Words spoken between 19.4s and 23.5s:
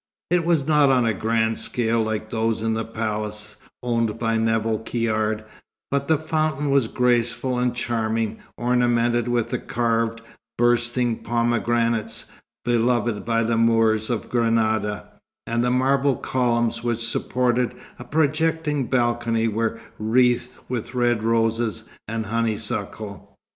were wreathed with red roses and honeysuckle.